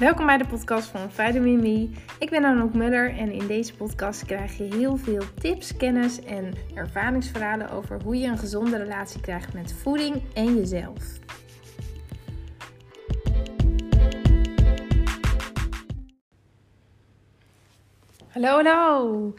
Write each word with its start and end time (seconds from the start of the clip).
Welkom 0.00 0.26
bij 0.26 0.38
de 0.38 0.46
podcast 0.46 0.88
van 0.88 1.10
Vitamin 1.10 1.60
Me. 1.60 1.90
Ik 2.18 2.30
ben 2.30 2.44
Anouk 2.44 2.74
Muller 2.74 3.16
en 3.18 3.32
in 3.32 3.46
deze 3.46 3.74
podcast 3.74 4.24
krijg 4.24 4.56
je 4.56 4.64
heel 4.64 4.96
veel 4.96 5.22
tips, 5.40 5.76
kennis 5.76 6.20
en 6.20 6.54
ervaringsverhalen 6.74 7.70
over 7.70 8.02
hoe 8.02 8.16
je 8.16 8.26
een 8.26 8.38
gezonde 8.38 8.76
relatie 8.76 9.20
krijgt 9.20 9.52
met 9.52 9.72
voeding 9.72 10.22
en 10.34 10.56
jezelf. 10.56 11.18
Hallo, 18.28 18.48
hallo. 18.48 19.34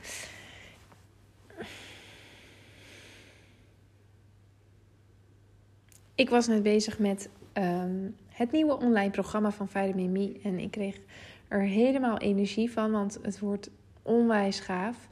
Ik 6.15 6.29
was 6.29 6.47
net 6.47 6.63
bezig 6.63 6.99
met 6.99 7.29
ehm, 7.53 8.07
het 8.41 8.51
nieuwe 8.51 8.77
online 8.77 9.09
programma 9.09 9.51
van 9.51 9.67
Vitamin. 9.67 10.39
En 10.43 10.59
ik 10.59 10.71
kreeg 10.71 10.99
er 11.47 11.61
helemaal 11.61 12.17
energie 12.17 12.71
van, 12.71 12.91
want 12.91 13.19
het 13.21 13.39
wordt 13.39 13.69
onwijs 14.01 14.59
gaaf. 14.59 15.07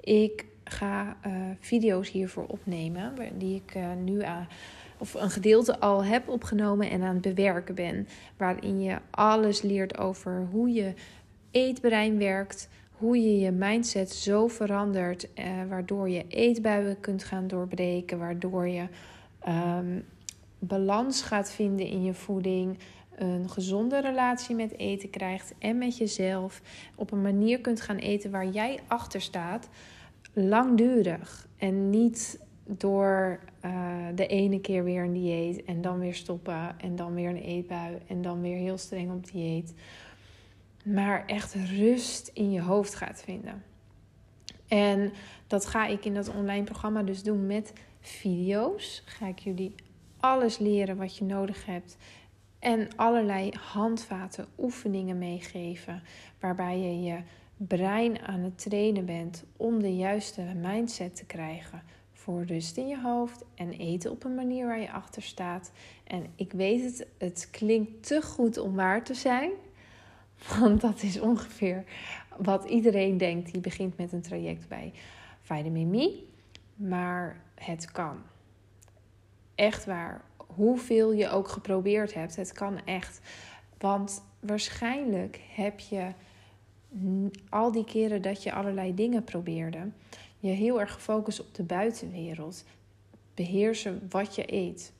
Ik 0.00 0.46
ga 0.64 1.16
uh, 1.26 1.32
video's 1.60 2.10
hiervoor 2.10 2.44
opnemen, 2.46 3.14
die 3.38 3.62
ik 3.66 3.74
uh, 3.74 3.86
nu 4.04 4.22
aan, 4.22 4.48
of 4.98 5.14
een 5.14 5.30
gedeelte 5.30 5.80
al 5.80 6.04
heb 6.04 6.28
opgenomen 6.28 6.90
en 6.90 7.02
aan 7.02 7.14
het 7.14 7.34
bewerken 7.34 7.74
ben. 7.74 8.08
Waarin 8.36 8.80
je 8.80 8.98
alles 9.10 9.62
leert 9.62 9.98
over 9.98 10.46
hoe 10.50 10.72
je 10.72 10.94
eetbrein 11.50 12.18
werkt, 12.18 12.68
hoe 12.90 13.22
je 13.22 13.38
je 13.38 13.50
mindset 13.50 14.10
zo 14.10 14.48
verandert, 14.48 15.28
uh, 15.38 15.44
waardoor 15.68 16.08
je 16.08 16.24
eetbuien 16.28 17.00
kunt 17.00 17.24
gaan 17.24 17.46
doorbreken, 17.46 18.18
waardoor 18.18 18.68
je 18.68 18.86
um, 19.48 20.04
balans 20.64 21.22
gaat 21.22 21.52
vinden 21.52 21.86
in 21.86 22.04
je 22.04 22.14
voeding, 22.14 22.78
een 23.14 23.50
gezonde 23.50 24.00
relatie 24.00 24.54
met 24.54 24.78
eten 24.78 25.10
krijgt 25.10 25.54
en 25.58 25.78
met 25.78 25.96
jezelf, 25.96 26.62
op 26.94 27.10
een 27.10 27.22
manier 27.22 27.60
kunt 27.60 27.80
gaan 27.80 27.96
eten 27.96 28.30
waar 28.30 28.46
jij 28.46 28.80
achter 28.86 29.20
staat, 29.20 29.68
langdurig 30.32 31.48
en 31.56 31.90
niet 31.90 32.40
door 32.64 33.40
uh, 33.64 34.06
de 34.14 34.26
ene 34.26 34.60
keer 34.60 34.84
weer 34.84 35.02
een 35.02 35.12
dieet 35.12 35.64
en 35.64 35.80
dan 35.80 35.98
weer 35.98 36.14
stoppen 36.14 36.80
en 36.80 36.96
dan 36.96 37.14
weer 37.14 37.28
een 37.28 37.42
eetbui 37.42 37.98
en 38.06 38.22
dan 38.22 38.40
weer 38.40 38.56
heel 38.56 38.78
streng 38.78 39.10
op 39.10 39.32
dieet, 39.32 39.74
maar 40.84 41.26
echt 41.26 41.54
rust 41.54 42.30
in 42.34 42.50
je 42.50 42.60
hoofd 42.60 42.94
gaat 42.94 43.22
vinden. 43.22 43.62
En 44.68 45.12
dat 45.46 45.66
ga 45.66 45.86
ik 45.86 46.04
in 46.04 46.14
dat 46.14 46.34
online 46.34 46.64
programma 46.64 47.02
dus 47.02 47.22
doen 47.22 47.46
met 47.46 47.72
video's. 48.00 49.02
Ga 49.04 49.26
ik 49.26 49.38
jullie 49.38 49.74
alles 50.22 50.58
leren 50.58 50.96
wat 50.96 51.16
je 51.16 51.24
nodig 51.24 51.66
hebt. 51.66 51.96
En 52.58 52.88
allerlei 52.96 53.52
handvaten, 53.72 54.46
oefeningen 54.58 55.18
meegeven. 55.18 56.02
Waarbij 56.40 56.78
je 56.78 57.02
je 57.02 57.18
brein 57.56 58.20
aan 58.20 58.40
het 58.40 58.58
trainen 58.58 59.04
bent 59.04 59.44
om 59.56 59.82
de 59.82 59.96
juiste 59.96 60.42
mindset 60.42 61.16
te 61.16 61.24
krijgen. 61.24 61.82
Voor 62.12 62.44
rust 62.44 62.76
in 62.76 62.88
je 62.88 63.00
hoofd 63.00 63.44
en 63.54 63.70
eten 63.70 64.10
op 64.10 64.24
een 64.24 64.34
manier 64.34 64.66
waar 64.66 64.80
je 64.80 64.92
achter 64.92 65.22
staat. 65.22 65.72
En 66.04 66.26
ik 66.36 66.52
weet 66.52 66.82
het, 66.82 67.06
het 67.18 67.48
klinkt 67.50 68.06
te 68.06 68.22
goed 68.22 68.58
om 68.58 68.74
waar 68.74 69.04
te 69.04 69.14
zijn. 69.14 69.50
Want 70.58 70.80
dat 70.80 71.02
is 71.02 71.20
ongeveer 71.20 71.84
wat 72.36 72.64
iedereen 72.64 73.16
denkt 73.16 73.52
die 73.52 73.60
begint 73.60 73.96
met 73.96 74.12
een 74.12 74.22
traject 74.22 74.68
bij 74.68 74.92
Vitamin 75.40 75.90
Me. 75.90 76.22
Maar 76.76 77.42
het 77.54 77.90
kan 77.90 78.16
echt 79.54 79.84
waar. 79.84 80.24
Hoeveel 80.36 81.12
je 81.12 81.28
ook 81.28 81.48
geprobeerd 81.48 82.14
hebt, 82.14 82.36
het 82.36 82.52
kan 82.52 82.84
echt. 82.84 83.20
Want 83.78 84.22
waarschijnlijk 84.40 85.40
heb 85.54 85.80
je 85.80 86.12
al 87.48 87.72
die 87.72 87.84
keren 87.84 88.22
dat 88.22 88.42
je 88.42 88.52
allerlei 88.52 88.94
dingen 88.94 89.24
probeerde, 89.24 89.88
je 90.38 90.50
heel 90.50 90.80
erg 90.80 90.92
gefocust 90.92 91.40
op 91.40 91.54
de 91.54 91.62
buitenwereld. 91.62 92.64
Beheersen 93.34 94.06
wat 94.10 94.34
je 94.34 94.52
eet. 94.52 94.92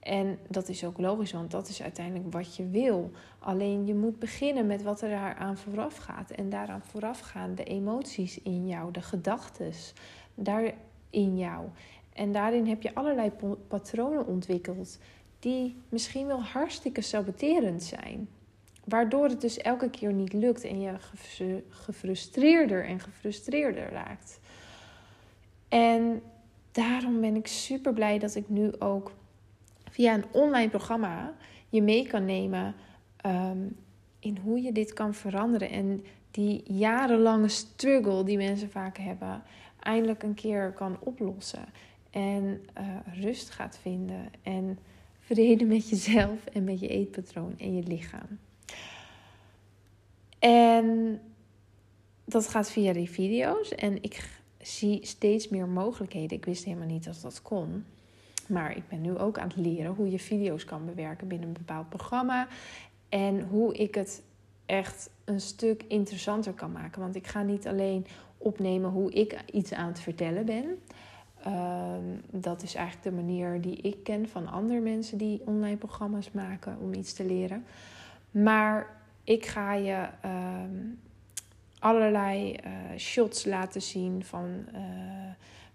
En 0.00 0.38
dat 0.48 0.68
is 0.68 0.84
ook 0.84 0.98
logisch, 0.98 1.32
want 1.32 1.50
dat 1.50 1.68
is 1.68 1.82
uiteindelijk 1.82 2.32
wat 2.32 2.56
je 2.56 2.68
wil. 2.68 3.10
Alleen 3.38 3.86
je 3.86 3.94
moet 3.94 4.18
beginnen 4.18 4.66
met 4.66 4.82
wat 4.82 5.02
er 5.02 5.08
daaraan 5.10 5.56
vooraf 5.56 5.96
gaat. 5.96 6.30
En 6.30 6.50
daaraan 6.50 6.82
vooraf 6.82 7.20
gaan 7.20 7.54
de 7.54 7.64
emoties 7.64 8.42
in 8.42 8.66
jou, 8.66 8.92
de 8.92 9.02
gedachten 9.02 9.72
daar 10.34 10.74
in 11.10 11.36
jou. 11.36 11.68
En 12.14 12.32
daarin 12.32 12.66
heb 12.66 12.82
je 12.82 12.94
allerlei 12.94 13.32
patronen 13.68 14.26
ontwikkeld 14.26 14.98
die 15.38 15.76
misschien 15.88 16.26
wel 16.26 16.42
hartstikke 16.42 17.00
saboterend 17.00 17.82
zijn. 17.82 18.28
Waardoor 18.84 19.28
het 19.28 19.40
dus 19.40 19.58
elke 19.58 19.90
keer 19.90 20.12
niet 20.12 20.32
lukt 20.32 20.64
en 20.64 20.80
je 20.80 20.94
gefrustreerder 21.68 22.84
en 22.84 23.00
gefrustreerder 23.00 23.90
raakt. 23.90 24.40
En 25.68 26.22
daarom 26.72 27.20
ben 27.20 27.36
ik 27.36 27.46
super 27.46 27.92
blij 27.92 28.18
dat 28.18 28.34
ik 28.34 28.48
nu 28.48 28.72
ook 28.78 29.12
via 29.90 30.14
een 30.14 30.24
online 30.32 30.70
programma 30.70 31.34
je 31.68 31.82
mee 31.82 32.06
kan 32.06 32.24
nemen 32.24 32.74
um, 33.26 33.76
in 34.18 34.38
hoe 34.42 34.62
je 34.62 34.72
dit 34.72 34.92
kan 34.92 35.14
veranderen. 35.14 35.70
En 35.70 36.04
die 36.30 36.62
jarenlange 36.72 37.48
struggle 37.48 38.24
die 38.24 38.36
mensen 38.36 38.70
vaak 38.70 38.98
hebben, 38.98 39.42
eindelijk 39.80 40.22
een 40.22 40.34
keer 40.34 40.72
kan 40.72 40.96
oplossen 41.00 41.64
en 42.14 42.64
uh, 42.78 43.22
rust 43.22 43.50
gaat 43.50 43.78
vinden 43.82 44.28
en 44.42 44.78
vrede 45.20 45.64
met 45.64 45.88
jezelf 45.88 46.44
en 46.44 46.64
met 46.64 46.80
je 46.80 46.88
eetpatroon 46.88 47.54
en 47.58 47.76
je 47.76 47.82
lichaam. 47.82 48.38
En 50.38 51.20
dat 52.24 52.48
gaat 52.48 52.70
via 52.70 52.92
die 52.92 53.10
video's 53.10 53.68
en 53.68 54.02
ik 54.02 54.28
zie 54.60 55.06
steeds 55.06 55.48
meer 55.48 55.68
mogelijkheden. 55.68 56.36
Ik 56.36 56.44
wist 56.44 56.64
helemaal 56.64 56.86
niet 56.86 57.04
dat 57.04 57.20
dat 57.22 57.42
kon. 57.42 57.84
Maar 58.48 58.76
ik 58.76 58.88
ben 58.88 59.00
nu 59.00 59.18
ook 59.18 59.38
aan 59.38 59.48
het 59.48 59.56
leren 59.56 59.94
hoe 59.94 60.10
je 60.10 60.18
video's 60.18 60.64
kan 60.64 60.84
bewerken 60.84 61.28
binnen 61.28 61.48
een 61.48 61.54
bepaald 61.54 61.88
programma. 61.88 62.48
En 63.08 63.42
hoe 63.42 63.74
ik 63.74 63.94
het 63.94 64.22
echt 64.66 65.10
een 65.24 65.40
stuk 65.40 65.82
interessanter 65.88 66.52
kan 66.52 66.72
maken. 66.72 67.00
Want 67.00 67.16
ik 67.16 67.26
ga 67.26 67.42
niet 67.42 67.66
alleen 67.66 68.06
opnemen 68.38 68.90
hoe 68.90 69.12
ik 69.12 69.44
iets 69.52 69.72
aan 69.72 69.88
het 69.88 70.00
vertellen 70.00 70.44
ben. 70.44 70.78
Ehm, 71.44 72.04
dat 72.30 72.62
is 72.62 72.74
eigenlijk 72.74 73.06
de 73.06 73.22
manier 73.22 73.60
die 73.60 73.76
ik 73.76 74.04
ken 74.04 74.28
van 74.28 74.48
andere 74.48 74.80
mensen 74.80 75.18
die 75.18 75.42
online 75.44 75.76
programma's 75.76 76.30
maken 76.30 76.78
om 76.80 76.94
iets 76.94 77.12
te 77.12 77.24
leren. 77.24 77.64
Maar 78.30 78.86
ik 79.24 79.46
ga 79.46 79.74
je 79.74 80.08
ehm, 80.20 80.76
allerlei 81.78 82.52
uh, 82.52 82.98
shots 82.98 83.44
laten 83.44 83.82
zien 83.82 84.24
van 84.24 84.64
uh, 84.74 84.80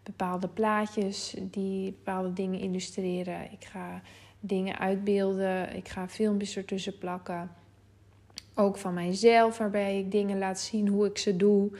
bepaalde 0.04 0.48
plaatjes 0.48 1.36
die 1.42 1.92
bepaalde 1.92 2.34
dingen 2.34 2.60
illustreren. 2.60 3.52
Ik 3.52 3.66
ga 3.66 4.02
dingen 4.40 4.80
uitbeelden. 4.80 5.76
Ik 5.76 5.88
ga 5.88 6.08
filmpjes 6.08 6.58
ertussen 6.58 6.98
plakken. 6.98 7.52
Ook 8.56 8.78
van 8.78 8.94
mijzelf, 8.94 9.58
waarbij 9.58 10.00
ik 10.00 10.12
dingen 10.12 10.38
laat 10.38 10.60
zien 10.60 10.88
hoe 10.88 11.06
ik 11.06 11.18
ze 11.18 11.36
doe. 11.36 11.72
Uh, 11.72 11.80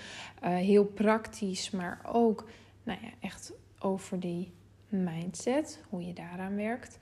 heel 0.56 0.86
praktisch, 0.86 1.72
maar 1.72 2.02
ook 2.12 2.46
nou 2.84 3.00
ja, 3.02 3.10
echt 3.20 3.54
over 3.80 4.20
die 4.20 4.52
mindset, 4.90 5.84
hoe 5.90 6.06
je 6.06 6.14
daaraan 6.14 6.56
werkt. 6.56 7.00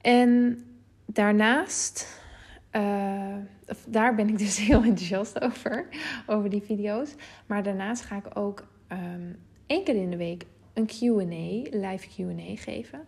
En 0.00 0.64
daarnaast, 1.06 2.20
uh, 2.72 3.36
daar 3.88 4.14
ben 4.14 4.28
ik 4.28 4.38
dus 4.38 4.58
heel 4.66 4.82
enthousiast 4.82 5.40
over, 5.40 5.88
over 6.26 6.50
die 6.50 6.62
video's. 6.62 7.14
Maar 7.46 7.62
daarnaast 7.62 8.02
ga 8.02 8.16
ik 8.16 8.38
ook 8.38 8.66
um, 8.92 9.38
één 9.66 9.84
keer 9.84 9.96
in 9.96 10.10
de 10.10 10.16
week 10.16 10.46
een 10.74 10.86
QA, 10.86 11.78
live 11.78 12.08
QA 12.08 12.56
geven. 12.56 13.00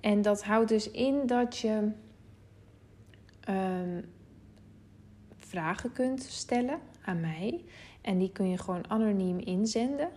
En 0.00 0.22
dat 0.22 0.44
houdt 0.44 0.68
dus 0.68 0.90
in 0.90 1.26
dat 1.26 1.58
je 1.58 1.90
um, 3.48 4.04
vragen 5.36 5.92
kunt 5.92 6.22
stellen 6.22 6.78
aan 7.04 7.20
mij. 7.20 7.64
En 8.00 8.18
die 8.18 8.32
kun 8.32 8.48
je 8.48 8.58
gewoon 8.58 8.90
anoniem 8.90 9.38
inzenden. 9.38 10.08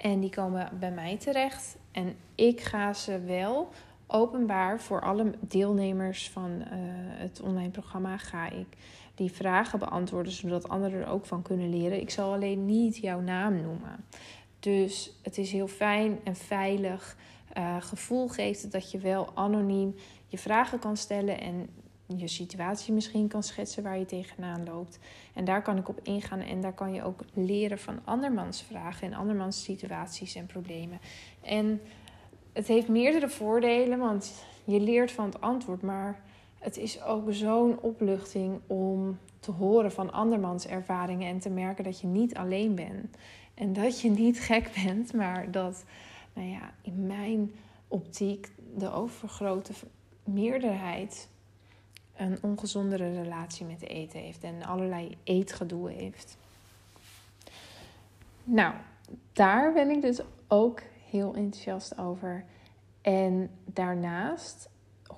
En 0.00 0.20
die 0.20 0.30
komen 0.30 0.70
bij 0.78 0.90
mij 0.90 1.16
terecht. 1.16 1.76
En 1.92 2.16
ik 2.34 2.60
ga 2.60 2.92
ze 2.92 3.20
wel 3.20 3.68
openbaar 4.06 4.80
voor 4.80 5.00
alle 5.00 5.32
deelnemers 5.40 6.30
van 6.30 6.50
uh, 6.50 6.64
het 7.18 7.40
online 7.40 7.70
programma 7.70 8.16
ga 8.16 8.50
ik 8.50 8.66
die 9.14 9.32
vragen 9.32 9.78
beantwoorden, 9.78 10.32
zodat 10.32 10.68
anderen 10.68 11.00
er 11.00 11.08
ook 11.08 11.26
van 11.26 11.42
kunnen 11.42 11.70
leren. 11.70 12.00
Ik 12.00 12.10
zal 12.10 12.32
alleen 12.32 12.66
niet 12.66 12.96
jouw 12.96 13.20
naam 13.20 13.60
noemen. 13.62 14.04
Dus 14.60 15.12
het 15.22 15.38
is 15.38 15.52
heel 15.52 15.68
fijn 15.68 16.18
en 16.24 16.36
veilig. 16.36 17.16
Uh, 17.58 17.76
gevoel 17.80 18.28
geeft 18.28 18.62
het 18.62 18.72
dat 18.72 18.90
je 18.90 18.98
wel 18.98 19.30
anoniem 19.34 19.94
je 20.26 20.38
vragen 20.38 20.78
kan 20.78 20.96
stellen 20.96 21.40
en 21.40 21.68
je 22.18 22.28
situatie 22.28 22.92
misschien 22.92 23.28
kan 23.28 23.42
schetsen 23.42 23.82
waar 23.82 23.98
je 23.98 24.04
tegenaan 24.04 24.64
loopt. 24.64 24.98
En 25.34 25.44
daar 25.44 25.62
kan 25.62 25.76
ik 25.76 25.88
op 25.88 26.00
ingaan 26.02 26.40
en 26.40 26.60
daar 26.60 26.72
kan 26.72 26.94
je 26.94 27.02
ook 27.02 27.20
leren 27.34 27.78
van 27.78 28.00
andermans 28.04 28.62
vragen 28.62 29.06
en 29.06 29.14
andermans 29.14 29.62
situaties 29.62 30.34
en 30.34 30.46
problemen. 30.46 31.00
En 31.40 31.80
het 32.52 32.66
heeft 32.66 32.88
meerdere 32.88 33.28
voordelen, 33.28 33.98
want 33.98 34.44
je 34.64 34.80
leert 34.80 35.12
van 35.12 35.24
het 35.24 35.40
antwoord, 35.40 35.82
maar 35.82 36.22
het 36.58 36.76
is 36.76 37.02
ook 37.02 37.32
zo'n 37.32 37.80
opluchting 37.80 38.60
om 38.66 39.18
te 39.40 39.50
horen 39.50 39.92
van 39.92 40.12
andermans 40.12 40.66
ervaringen 40.66 41.28
en 41.28 41.38
te 41.38 41.50
merken 41.50 41.84
dat 41.84 42.00
je 42.00 42.06
niet 42.06 42.34
alleen 42.34 42.74
bent. 42.74 43.16
En 43.54 43.72
dat 43.72 44.00
je 44.00 44.10
niet 44.10 44.40
gek 44.50 44.70
bent, 44.84 45.12
maar 45.12 45.50
dat, 45.50 45.84
nou 46.32 46.48
ja, 46.48 46.74
in 46.82 47.06
mijn 47.06 47.52
optiek 47.88 48.52
de 48.76 48.92
overgrote 48.92 49.72
meerderheid 50.24 51.28
een 52.20 52.38
ongezondere 52.40 53.22
relatie 53.22 53.66
met 53.66 53.88
eten 53.88 54.20
heeft 54.20 54.42
en 54.42 54.62
allerlei 54.64 55.16
eetgedoe 55.24 55.90
heeft. 55.90 56.36
Nou, 58.44 58.74
daar 59.32 59.72
ben 59.72 59.90
ik 59.90 60.02
dus 60.02 60.20
ook 60.48 60.82
heel 61.10 61.34
enthousiast 61.34 61.98
over. 61.98 62.44
En 63.00 63.50
daarnaast 63.64 64.68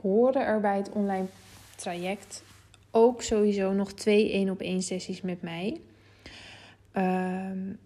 horen 0.00 0.46
er 0.46 0.60
bij 0.60 0.76
het 0.76 0.90
online 0.90 1.26
traject 1.76 2.42
ook 2.90 3.22
sowieso 3.22 3.72
nog 3.72 3.92
twee 3.92 4.32
één 4.32 4.50
op 4.50 4.60
één 4.60 4.82
sessies 4.82 5.20
met 5.20 5.42
mij. 5.42 5.80
Um, 6.96 7.78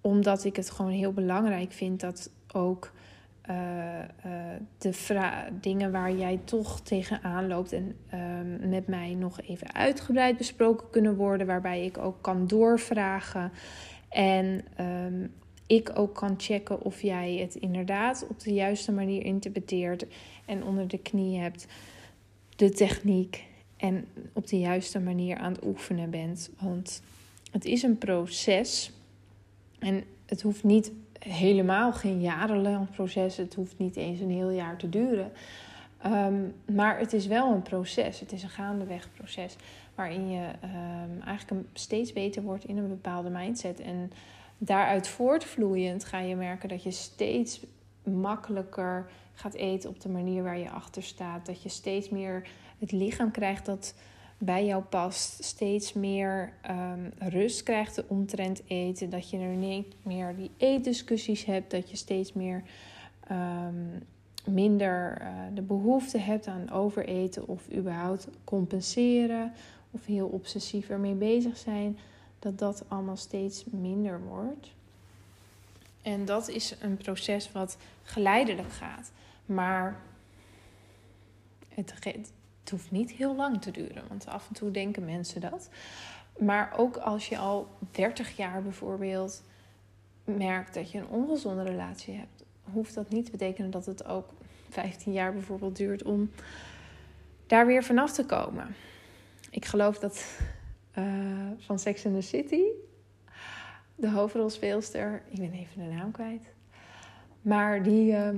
omdat 0.00 0.44
ik 0.44 0.56
het 0.56 0.70
gewoon 0.70 0.90
heel 0.90 1.12
belangrijk 1.12 1.72
vind 1.72 2.00
dat 2.00 2.30
ook 2.52 2.92
de 4.78 4.92
dingen 5.60 5.92
waar 5.92 6.12
jij 6.12 6.40
toch 6.44 6.80
tegenaan 6.80 7.46
loopt 7.46 7.72
en 7.72 7.96
um, 8.14 8.68
met 8.68 8.86
mij 8.86 9.14
nog 9.14 9.40
even 9.40 9.74
uitgebreid 9.74 10.36
besproken 10.36 10.90
kunnen 10.90 11.16
worden. 11.16 11.46
Waarbij 11.46 11.84
ik 11.84 11.98
ook 11.98 12.22
kan 12.22 12.46
doorvragen. 12.46 13.52
En 14.08 14.64
um, 14.80 15.32
ik 15.66 15.90
ook 15.94 16.14
kan 16.14 16.34
checken 16.38 16.82
of 16.82 17.02
jij 17.02 17.34
het 17.34 17.54
inderdaad 17.54 18.26
op 18.28 18.40
de 18.40 18.52
juiste 18.52 18.92
manier 18.92 19.24
interpreteert 19.24 20.06
en 20.46 20.64
onder 20.64 20.88
de 20.88 20.98
knie 20.98 21.38
hebt 21.38 21.66
de 22.56 22.70
techniek 22.70 23.44
en 23.76 24.06
op 24.32 24.46
de 24.46 24.58
juiste 24.58 25.00
manier 25.00 25.36
aan 25.36 25.52
het 25.52 25.64
oefenen 25.64 26.10
bent. 26.10 26.50
Want 26.58 27.02
het 27.50 27.64
is 27.64 27.82
een 27.82 27.98
proces 27.98 28.92
en 29.78 30.04
het 30.26 30.42
hoeft 30.42 30.64
niet 30.64 30.92
helemaal 31.24 31.92
geen 31.92 32.20
jarenlang 32.20 32.90
proces, 32.90 33.36
het 33.36 33.54
hoeft 33.54 33.78
niet 33.78 33.96
eens 33.96 34.20
een 34.20 34.30
heel 34.30 34.50
jaar 34.50 34.76
te 34.76 34.88
duren. 34.88 35.32
Um, 36.06 36.54
maar 36.74 36.98
het 36.98 37.12
is 37.12 37.26
wel 37.26 37.52
een 37.52 37.62
proces, 37.62 38.20
het 38.20 38.32
is 38.32 38.42
een 38.42 38.48
gaandeweg 38.48 39.08
proces 39.14 39.56
waarin 39.94 40.30
je 40.30 40.48
um, 40.64 41.20
eigenlijk 41.22 41.68
steeds 41.72 42.12
beter 42.12 42.42
wordt 42.42 42.64
in 42.64 42.78
een 42.78 42.88
bepaalde 42.88 43.30
mindset. 43.30 43.80
En 43.80 44.12
daaruit 44.58 45.08
voortvloeiend 45.08 46.04
ga 46.04 46.18
je 46.18 46.36
merken 46.36 46.68
dat 46.68 46.82
je 46.82 46.90
steeds 46.90 47.60
makkelijker 48.02 49.10
gaat 49.34 49.54
eten 49.54 49.90
op 49.90 50.00
de 50.00 50.08
manier 50.08 50.42
waar 50.42 50.58
je 50.58 50.70
achter 50.70 51.02
staat. 51.02 51.46
Dat 51.46 51.62
je 51.62 51.68
steeds 51.68 52.08
meer 52.08 52.48
het 52.78 52.92
lichaam 52.92 53.30
krijgt 53.30 53.66
dat 53.66 53.94
bij 54.42 54.66
jou 54.66 54.82
past. 54.82 55.44
Steeds 55.44 55.92
meer 55.92 56.52
um, 56.70 57.12
rust 57.18 57.62
krijgt 57.62 58.06
omtrent 58.06 58.62
eten. 58.66 59.10
Dat 59.10 59.30
je 59.30 59.38
er 59.38 59.54
niet 59.54 59.94
meer 60.02 60.36
die 60.36 60.50
eetdiscussies 60.56 61.44
hebt. 61.44 61.70
Dat 61.70 61.90
je 61.90 61.96
steeds 61.96 62.32
meer 62.32 62.62
um, 63.30 64.02
minder 64.44 65.18
uh, 65.20 65.28
de 65.54 65.62
behoefte 65.62 66.18
hebt 66.18 66.46
aan 66.46 66.70
overeten 66.70 67.48
of 67.48 67.72
überhaupt 67.72 68.28
compenseren. 68.44 69.52
Of 69.90 70.06
heel 70.06 70.26
obsessief 70.26 70.88
ermee 70.88 71.14
bezig 71.14 71.56
zijn 71.56 71.98
dat 72.38 72.58
dat 72.58 72.84
allemaal 72.88 73.16
steeds 73.16 73.64
minder 73.64 74.20
wordt. 74.24 74.68
En 76.02 76.24
dat 76.24 76.48
is 76.48 76.74
een 76.80 76.96
proces 76.96 77.52
wat 77.52 77.76
geleidelijk 78.02 78.72
gaat. 78.72 79.12
Maar 79.46 80.00
het, 81.68 81.94
het, 82.70 82.80
hoeft 82.80 82.90
niet 82.90 83.10
heel 83.10 83.36
lang 83.36 83.62
te 83.62 83.70
duren, 83.70 84.02
want 84.08 84.26
af 84.26 84.48
en 84.48 84.54
toe 84.54 84.70
denken 84.70 85.04
mensen 85.04 85.40
dat. 85.40 85.68
Maar 86.38 86.74
ook 86.76 86.96
als 86.96 87.28
je 87.28 87.38
al 87.38 87.68
30 87.90 88.36
jaar 88.36 88.62
bijvoorbeeld 88.62 89.42
merkt 90.24 90.74
dat 90.74 90.90
je 90.90 90.98
een 90.98 91.08
ongezonde 91.08 91.62
relatie 91.62 92.14
hebt, 92.14 92.44
hoeft 92.72 92.94
dat 92.94 93.10
niet 93.10 93.24
te 93.24 93.30
betekenen 93.30 93.70
dat 93.70 93.86
het 93.86 94.04
ook 94.04 94.28
15 94.68 95.12
jaar 95.12 95.32
bijvoorbeeld 95.32 95.76
duurt 95.76 96.02
om 96.02 96.30
daar 97.46 97.66
weer 97.66 97.84
vanaf 97.84 98.12
te 98.12 98.26
komen. 98.26 98.74
Ik 99.50 99.64
geloof 99.64 99.98
dat 99.98 100.38
uh, 100.98 101.50
van 101.56 101.78
Sex 101.78 102.06
and 102.06 102.14
the 102.14 102.20
City. 102.20 102.62
De 103.94 104.10
hoofdrolspeelster, 104.10 105.22
ik 105.28 105.38
ben 105.38 105.52
even 105.52 105.82
de 105.82 105.94
naam 105.94 106.10
kwijt. 106.10 106.52
Maar 107.42 107.82
die 107.82 108.12
uh, 108.12 108.28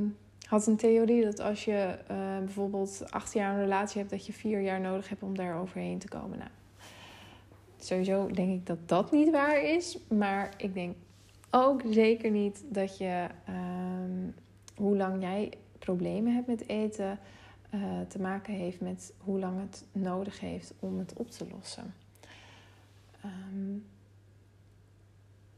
had 0.53 0.67
een 0.67 0.77
theorie 0.77 1.25
dat 1.25 1.41
als 1.41 1.65
je 1.65 1.99
uh, 2.11 2.39
bijvoorbeeld 2.39 3.05
acht 3.11 3.33
jaar 3.33 3.55
een 3.55 3.61
relatie 3.61 3.99
hebt, 3.99 4.11
dat 4.11 4.27
je 4.27 4.33
vier 4.33 4.61
jaar 4.61 4.81
nodig 4.81 5.09
hebt 5.09 5.23
om 5.23 5.37
daar 5.37 5.61
overheen 5.61 5.99
te 5.99 6.09
komen. 6.09 6.39
Nou, 6.39 6.51
sowieso 7.79 8.27
denk 8.27 8.53
ik 8.53 8.67
dat 8.67 8.89
dat 8.89 9.13
niet 9.13 9.31
waar 9.31 9.63
is. 9.63 9.99
Maar 10.09 10.55
ik 10.57 10.75
denk 10.75 10.97
ook 11.51 11.83
zeker 11.91 12.31
niet 12.31 12.65
dat 12.69 12.99
je, 12.99 13.27
um, 13.49 14.35
hoe 14.75 14.97
lang 14.97 15.23
jij 15.23 15.53
problemen 15.79 16.35
hebt 16.35 16.47
met 16.47 16.69
eten, 16.69 17.19
uh, 17.75 17.81
te 18.09 18.21
maken 18.21 18.55
heeft 18.55 18.81
met 18.81 19.13
hoe 19.19 19.39
lang 19.39 19.61
het 19.61 19.85
nodig 19.93 20.41
heeft 20.41 20.75
om 20.79 20.99
het 20.99 21.13
op 21.17 21.31
te 21.31 21.47
lossen. 21.53 21.95
Um, 23.25 23.85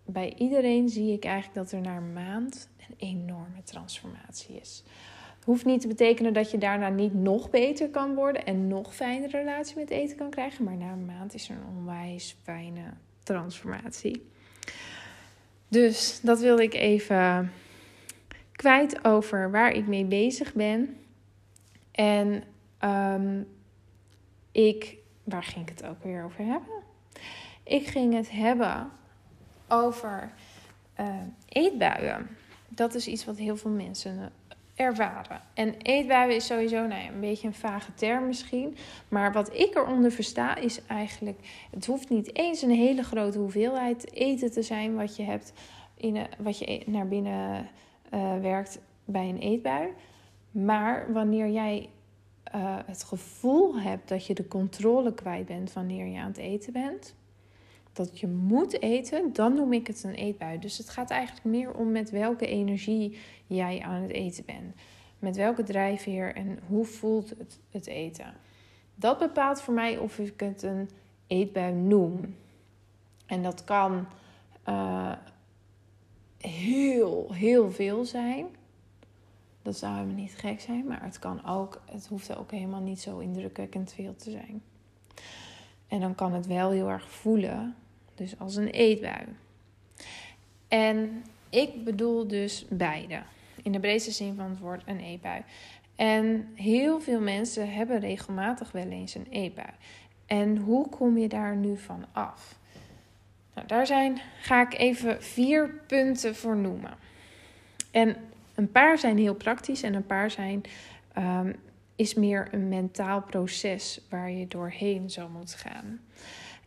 bij 0.04 0.34
iedereen 0.36 0.88
zie 0.88 1.12
ik 1.12 1.24
eigenlijk 1.24 1.54
dat 1.54 1.72
er 1.72 1.80
na 1.80 1.96
een 1.96 2.12
maand 2.12 2.68
een 2.88 3.08
enorme 3.08 3.62
transformatie 3.64 4.56
is. 4.60 4.82
Hoeft 5.44 5.64
niet 5.64 5.80
te 5.80 5.88
betekenen 5.88 6.32
dat 6.32 6.50
je 6.50 6.58
daarna 6.58 6.88
niet 6.88 7.14
nog 7.14 7.50
beter 7.50 7.88
kan 7.88 8.14
worden 8.14 8.44
en 8.44 8.68
nog 8.68 8.94
fijnere 8.94 9.38
relatie 9.38 9.76
met 9.76 9.90
eten 9.90 10.16
kan 10.16 10.30
krijgen, 10.30 10.64
maar 10.64 10.76
na 10.76 10.92
een 10.92 11.04
maand 11.04 11.34
is 11.34 11.48
er 11.48 11.56
een 11.56 11.76
onwijs 11.78 12.36
fijne 12.42 12.82
transformatie. 13.22 14.26
Dus 15.68 16.20
dat 16.20 16.40
wilde 16.40 16.62
ik 16.62 16.74
even 16.74 17.52
kwijt 18.52 19.04
over 19.04 19.50
waar 19.50 19.72
ik 19.72 19.86
mee 19.86 20.04
bezig 20.04 20.52
ben. 20.52 20.96
En 21.90 22.44
um, 22.84 23.46
ik, 24.52 24.96
waar 25.24 25.42
ging 25.42 25.68
ik 25.68 25.78
het 25.78 25.86
ook 25.86 26.02
weer 26.02 26.24
over 26.24 26.44
hebben? 26.44 26.82
Ik 27.62 27.86
ging 27.86 28.14
het 28.14 28.30
hebben 28.30 28.90
over 29.68 30.32
uh, 31.00 31.06
eetbuien. 31.48 32.28
Dat 32.68 32.94
is 32.94 33.06
iets 33.06 33.24
wat 33.24 33.36
heel 33.36 33.56
veel 33.56 33.70
mensen 33.70 34.32
eh, 34.48 34.86
ervaren. 34.86 35.40
En 35.54 35.74
eetbuien 35.76 36.36
is 36.36 36.46
sowieso 36.46 36.86
nou 36.86 37.02
ja, 37.02 37.08
een 37.08 37.20
beetje 37.20 37.46
een 37.46 37.54
vage 37.54 37.94
term 37.94 38.26
misschien. 38.26 38.76
Maar 39.08 39.32
wat 39.32 39.54
ik 39.54 39.74
eronder 39.74 40.10
versta 40.10 40.56
is 40.56 40.86
eigenlijk... 40.86 41.66
het 41.70 41.86
hoeft 41.86 42.08
niet 42.08 42.36
eens 42.36 42.62
een 42.62 42.70
hele 42.70 43.02
grote 43.02 43.38
hoeveelheid 43.38 44.12
eten 44.12 44.52
te 44.52 44.62
zijn... 44.62 44.94
wat 44.94 45.16
je, 45.16 45.22
hebt 45.22 45.52
in 45.96 46.26
wat 46.38 46.58
je 46.58 46.82
naar 46.86 47.08
binnen 47.08 47.68
uh, 48.14 48.38
werkt 48.40 48.78
bij 49.04 49.28
een 49.28 49.38
eetbui. 49.38 49.88
Maar 50.50 51.12
wanneer 51.12 51.48
jij 51.48 51.88
het 52.86 53.04
gevoel 53.04 53.80
hebt 53.80 54.08
dat 54.08 54.26
je 54.26 54.34
de 54.34 54.48
controle 54.48 55.14
kwijt 55.14 55.46
bent 55.46 55.72
wanneer 55.72 56.06
je 56.06 56.18
aan 56.18 56.26
het 56.28 56.36
eten 56.36 56.72
bent 56.72 57.14
dat 57.94 58.20
je 58.20 58.26
moet 58.26 58.82
eten, 58.82 59.32
dan 59.32 59.54
noem 59.54 59.72
ik 59.72 59.86
het 59.86 60.04
een 60.04 60.14
eetbui. 60.14 60.58
Dus 60.58 60.78
het 60.78 60.88
gaat 60.88 61.10
eigenlijk 61.10 61.44
meer 61.44 61.74
om 61.74 61.92
met 61.92 62.10
welke 62.10 62.46
energie 62.46 63.18
jij 63.46 63.80
aan 63.80 64.02
het 64.02 64.10
eten 64.10 64.44
bent. 64.44 64.74
Met 65.18 65.36
welke 65.36 65.62
drijfveer 65.62 66.34
en 66.34 66.58
hoe 66.66 66.84
voelt 66.84 67.30
het, 67.30 67.58
het 67.70 67.86
eten. 67.86 68.34
Dat 68.94 69.18
bepaalt 69.18 69.60
voor 69.60 69.74
mij 69.74 69.98
of 69.98 70.18
ik 70.18 70.40
het 70.40 70.62
een 70.62 70.90
eetbui 71.26 71.72
noem. 71.72 72.36
En 73.26 73.42
dat 73.42 73.64
kan 73.64 74.06
uh, 74.68 75.12
heel, 76.38 77.32
heel 77.32 77.70
veel 77.70 78.04
zijn. 78.04 78.46
Dat 79.62 79.76
zou 79.76 79.94
helemaal 79.94 80.14
niet 80.14 80.34
gek 80.36 80.60
zijn, 80.60 80.86
maar 80.86 81.02
het 81.02 81.18
kan 81.18 81.46
ook, 81.46 81.82
het 81.90 82.06
hoeft 82.06 82.36
ook 82.36 82.50
helemaal 82.50 82.80
niet 82.80 83.00
zo 83.00 83.18
indrukwekkend 83.18 83.92
veel 83.92 84.16
te 84.16 84.30
zijn. 84.30 84.62
En 85.88 86.00
dan 86.00 86.14
kan 86.14 86.32
het 86.32 86.46
wel 86.46 86.70
heel 86.70 86.88
erg 86.88 87.10
voelen 87.10 87.74
dus 88.14 88.38
als 88.38 88.56
een 88.56 88.68
eetbui. 88.68 89.24
En 90.68 91.24
ik 91.50 91.84
bedoel 91.84 92.26
dus 92.28 92.66
beide. 92.70 93.22
In 93.62 93.72
de 93.72 93.80
breedste 93.80 94.10
zin 94.10 94.34
van 94.34 94.50
het 94.50 94.58
woord 94.58 94.82
een 94.86 95.00
eetbui. 95.00 95.42
En 95.96 96.48
heel 96.54 97.00
veel 97.00 97.20
mensen 97.20 97.72
hebben 97.72 98.00
regelmatig 98.00 98.72
wel 98.72 98.88
eens 98.88 99.14
een 99.14 99.26
eetbui. 99.30 99.70
En 100.26 100.56
hoe 100.56 100.88
kom 100.88 101.18
je 101.18 101.28
daar 101.28 101.56
nu 101.56 101.76
van 101.76 102.04
af? 102.12 102.58
Nou, 103.54 103.66
daar 103.66 103.86
zijn, 103.86 104.20
ga 104.40 104.62
ik 104.62 104.78
even 104.78 105.22
vier 105.22 105.68
punten 105.86 106.36
voor 106.36 106.56
noemen. 106.56 106.94
En 107.90 108.16
een 108.54 108.70
paar 108.70 108.98
zijn 108.98 109.18
heel 109.18 109.34
praktisch 109.34 109.82
en 109.82 109.94
een 109.94 110.06
paar 110.06 110.30
zijn, 110.30 110.62
um, 111.18 111.56
is 111.96 112.14
meer 112.14 112.48
een 112.50 112.68
mentaal 112.68 113.22
proces 113.22 114.00
waar 114.10 114.30
je 114.30 114.48
doorheen 114.48 115.10
zou 115.10 115.30
moet 115.30 115.54
gaan. 115.54 116.00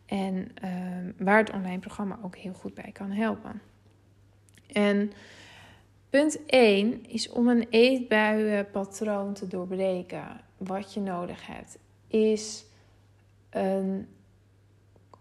En 0.07 0.51
uh, 0.63 1.13
waar 1.17 1.37
het 1.37 1.51
online 1.51 1.79
programma 1.79 2.19
ook 2.23 2.35
heel 2.35 2.53
goed 2.53 2.73
bij 2.73 2.91
kan 2.93 3.11
helpen. 3.11 3.61
En 4.71 5.11
punt 6.09 6.45
1 6.45 7.09
is 7.09 7.29
om 7.29 7.47
een 7.47 7.67
eetbuienpatroon 7.69 9.33
te 9.33 9.47
doorbreken. 9.47 10.41
Wat 10.57 10.93
je 10.93 10.99
nodig 10.99 11.47
hebt. 11.47 11.77
is 12.07 12.65
een 13.49 14.07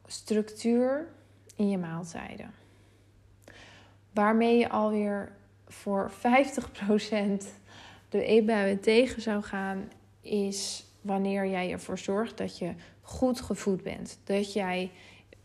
structuur 0.06 1.08
in 1.56 1.68
je 1.68 1.78
maaltijden. 1.78 2.54
Waarmee 4.12 4.58
je 4.58 4.68
alweer 4.68 5.32
voor 5.66 6.10
50% 6.10 6.14
de 8.08 8.24
eetbuien 8.24 8.80
tegen 8.80 9.22
zou 9.22 9.42
gaan, 9.42 9.90
is 10.20 10.84
wanneer 11.00 11.46
jij 11.46 11.72
ervoor 11.72 11.98
zorgt 11.98 12.38
dat 12.38 12.58
je 12.58 12.74
goed 13.06 13.40
gevoed 13.40 13.82
bent. 13.82 14.18
Dat 14.24 14.52
jij 14.52 14.90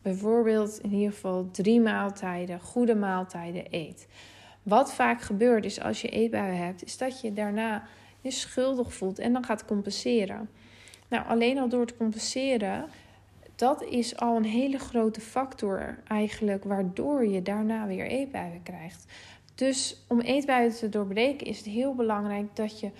bijvoorbeeld 0.01 0.79
in 0.79 0.93
ieder 0.93 1.13
geval 1.13 1.49
drie 1.51 1.81
maaltijden, 1.81 2.59
goede 2.59 2.95
maaltijden 2.95 3.65
eet. 3.69 4.07
Wat 4.63 4.93
vaak 4.93 5.21
gebeurt 5.21 5.65
is 5.65 5.81
als 5.81 6.01
je 6.01 6.09
eetbuien 6.09 6.57
hebt, 6.57 6.83
is 6.83 6.97
dat 6.97 7.21
je 7.21 7.33
daarna 7.33 7.83
je 8.21 8.31
schuldig 8.31 8.93
voelt 8.93 9.19
en 9.19 9.33
dan 9.33 9.45
gaat 9.45 9.65
compenseren. 9.65 10.49
Nou, 11.07 11.27
alleen 11.27 11.59
al 11.59 11.69
door 11.69 11.85
te 11.85 11.97
compenseren, 11.97 12.85
dat 13.55 13.83
is 13.83 14.17
al 14.17 14.35
een 14.35 14.45
hele 14.45 14.79
grote 14.79 15.21
factor 15.21 15.99
eigenlijk 16.07 16.63
waardoor 16.63 17.25
je 17.25 17.41
daarna 17.41 17.87
weer 17.87 18.07
eetbuien 18.07 18.63
krijgt. 18.63 19.05
Dus 19.55 20.03
om 20.07 20.19
eetbuien 20.19 20.73
te 20.73 20.89
doorbreken 20.89 21.47
is 21.47 21.57
het 21.57 21.65
heel 21.65 21.95
belangrijk 21.95 22.55
dat 22.55 22.79
je 22.79 22.91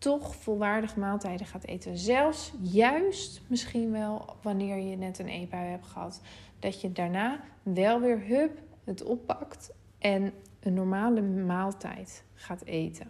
toch 0.00 0.34
volwaardige 0.34 0.98
maaltijden 0.98 1.46
gaat 1.46 1.64
eten. 1.64 1.98
Zelfs 1.98 2.52
juist 2.60 3.40
misschien 3.46 3.90
wel 3.92 4.36
wanneer 4.42 4.76
je 4.76 4.96
net 4.96 5.18
een 5.18 5.28
eetbui 5.28 5.66
hebt 5.66 5.86
gehad. 5.86 6.20
Dat 6.58 6.80
je 6.80 6.92
daarna 6.92 7.40
wel 7.62 8.00
weer 8.00 8.26
hup 8.26 8.58
het 8.84 9.02
oppakt 9.02 9.70
en 9.98 10.32
een 10.60 10.74
normale 10.74 11.22
maaltijd 11.22 12.24
gaat 12.34 12.64
eten. 12.64 13.06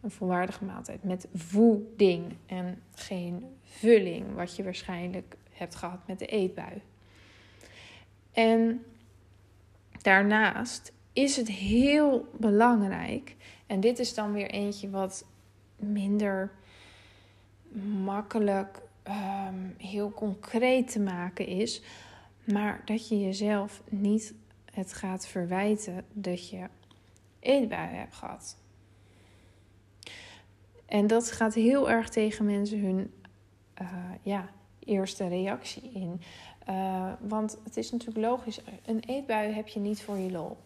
Een 0.00 0.10
volwaardige 0.10 0.64
maaltijd 0.64 1.04
met 1.04 1.28
voeding 1.34 2.36
en 2.46 2.82
geen 2.94 3.44
vulling, 3.62 4.34
wat 4.34 4.56
je 4.56 4.64
waarschijnlijk 4.64 5.36
hebt 5.50 5.74
gehad 5.74 6.06
met 6.06 6.18
de 6.18 6.26
eetbui. 6.26 6.82
En 8.32 8.84
daarnaast 10.02 10.92
is 11.12 11.36
het 11.36 11.48
heel 11.48 12.28
belangrijk, 12.38 13.36
en 13.66 13.80
dit 13.80 13.98
is 13.98 14.14
dan 14.14 14.32
weer 14.32 14.50
eentje 14.50 14.90
wat 14.90 15.24
minder 15.92 16.50
makkelijk 18.04 18.82
ehm, 19.02 19.68
heel 19.76 20.10
concreet 20.10 20.92
te 20.92 21.00
maken 21.00 21.46
is, 21.46 21.82
maar 22.44 22.82
dat 22.84 23.08
je 23.08 23.20
jezelf 23.20 23.82
niet 23.88 24.34
het 24.72 24.92
gaat 24.92 25.26
verwijten 25.26 26.04
dat 26.12 26.48
je 26.48 26.66
eetbuien 27.40 27.98
hebt 27.98 28.14
gehad. 28.14 28.56
En 30.86 31.06
dat 31.06 31.32
gaat 31.32 31.54
heel 31.54 31.90
erg 31.90 32.08
tegen 32.08 32.44
mensen 32.44 32.80
hun 32.80 33.12
uh, 33.82 33.88
ja, 34.22 34.48
eerste 34.78 35.28
reactie 35.28 35.90
in. 35.92 36.20
Uh, 36.68 37.12
want 37.20 37.58
het 37.64 37.76
is 37.76 37.90
natuurlijk 37.90 38.26
logisch, 38.26 38.60
een 38.84 39.00
eetbui 39.00 39.52
heb 39.52 39.68
je 39.68 39.80
niet 39.80 40.02
voor 40.02 40.16
je 40.16 40.30
lol. 40.30 40.56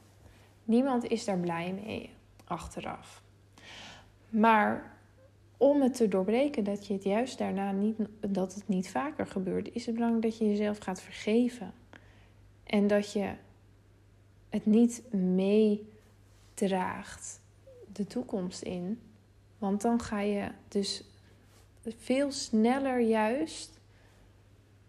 Niemand 0.65 1.05
is 1.05 1.25
daar 1.25 1.39
blij 1.39 1.73
mee 1.73 2.11
achteraf. 2.45 3.23
Maar 4.29 4.98
om 5.59 5.83
het 5.83 5.95
te 5.95 6.09
doorbreken 6.09 6.65
dat 6.65 6.87
je 6.87 6.93
het 6.93 7.05
juist 7.05 7.39
daarna 7.39 7.73
niet, 7.73 7.97
dat 8.21 8.55
het 8.55 8.69
niet 8.69 8.91
vaker 8.91 9.27
gebeurt, 9.27 9.73
is 9.73 9.87
het 9.87 9.95
belangrijk 9.95 10.25
dat 10.25 10.39
je 10.39 10.47
jezelf 10.47 10.79
gaat 10.79 11.01
vergeven. 11.01 11.73
En 12.65 12.87
dat 12.87 13.13
je 13.13 13.33
het 14.49 14.67
niet 14.67 15.03
meedraagt 16.55 17.41
de 17.93 18.07
toekomst 18.07 18.63
in. 18.63 19.01
Want 19.59 19.83
dan 19.83 20.01
ga 20.01 20.21
je 20.21 20.49
dus 20.69 21.05
veel 21.85 22.33
sneller 22.33 23.01
juist 23.01 23.79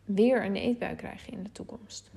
weer 0.05 0.45
een 0.45 0.55
eetbui 0.55 0.95
krijgen 0.95 1.33
in 1.33 1.43
de 1.43 1.51
toekomst. 1.51 2.11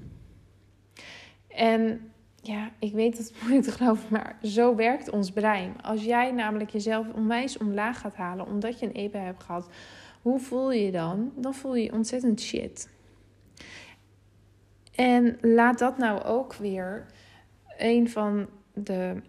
En 1.46 2.12
ja, 2.42 2.70
ik 2.78 2.92
weet 2.92 3.16
dat 3.16 3.26
het 3.28 3.40
moeilijk 3.40 3.64
te 3.64 3.72
geloven, 3.72 4.06
maar 4.10 4.38
zo 4.42 4.74
werkt 4.74 5.10
ons 5.10 5.30
brein. 5.30 5.82
Als 5.82 6.04
jij 6.04 6.30
namelijk 6.30 6.70
jezelf 6.70 7.06
onwijs 7.14 7.58
omlaag 7.58 8.00
gaat 8.00 8.16
halen 8.16 8.46
omdat 8.46 8.78
je 8.78 8.86
een 8.86 8.92
eetbui 8.92 9.24
hebt 9.24 9.42
gehad, 9.42 9.68
hoe 10.22 10.38
voel 10.38 10.72
je 10.72 10.90
dan? 10.90 11.32
Dan 11.36 11.54
voel 11.54 11.74
je 11.74 11.84
je 11.84 11.92
ontzettend 11.92 12.40
shit. 12.40 12.88
En 14.94 15.38
laat 15.40 15.78
dat 15.78 15.98
nou 15.98 16.22
ook 16.22 16.54
weer 16.54 17.06
een 17.78 18.10
van 18.10 18.48
de 18.74 19.22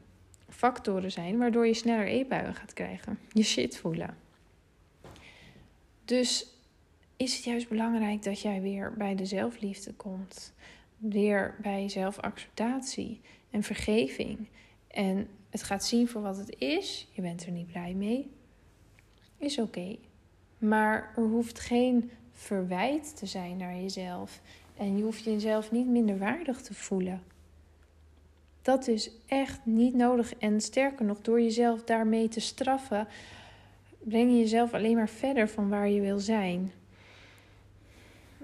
factoren 0.50 1.12
zijn 1.12 1.38
waardoor 1.38 1.68
je 1.68 1.74
sneller 1.74 2.08
eetbuien 2.08 2.56
gaat 2.56 2.74
krijgen. 2.74 3.20
Je 3.32 3.44
shit 3.44 3.78
voelen. 3.78 4.18
Dus 6.06 6.48
is 7.18 7.36
het 7.36 7.44
juist 7.44 7.70
belangrijk 7.70 8.24
dat 8.24 8.42
jij 8.42 8.62
weer 8.62 8.94
bij 8.98 9.16
de 9.16 9.26
zelfliefde 9.26 9.94
komt. 9.94 10.54
Weer 11.10 11.56
bij 11.62 11.90
zelfacceptatie 11.90 13.22
en 13.50 13.64
vergeving. 13.64 14.48
En 14.88 15.28
het 15.50 15.64
gaat 15.64 15.86
zien 15.86 16.08
voor 16.08 16.22
wat 16.22 16.38
het 16.38 16.56
is. 16.58 17.08
Je 17.12 17.22
bent 17.22 17.46
er 17.46 17.52
niet 17.52 17.68
blij 17.68 17.94
mee. 17.94 18.32
Is 19.38 19.60
oké. 19.60 19.96
Maar 20.58 21.14
er 21.16 21.24
hoeft 21.24 21.60
geen 21.60 22.12
verwijt 22.32 23.18
te 23.18 23.26
zijn 23.26 23.58
naar 23.58 23.76
jezelf. 23.76 24.42
En 24.78 24.98
je 24.98 25.04
hoeft 25.04 25.24
jezelf 25.24 25.72
niet 25.72 25.88
minder 25.88 26.18
waardig 26.18 26.62
te 26.62 26.74
voelen. 26.74 27.24
Dat 28.62 28.88
is 28.88 29.12
echt 29.28 29.60
niet 29.64 29.94
nodig. 29.94 30.36
En 30.36 30.62
sterker 30.62 31.06
nog, 31.06 31.22
door 31.22 31.42
jezelf 31.42 31.84
daarmee 31.84 32.28
te 32.28 32.40
straffen, 32.40 33.08
breng 34.00 34.32
je 34.32 34.38
jezelf 34.38 34.74
alleen 34.74 34.96
maar 34.96 35.10
verder 35.10 35.50
van 35.50 35.70
waar 35.70 35.90
je 35.90 36.02
wil 36.02 36.20
zijn. 36.20 36.72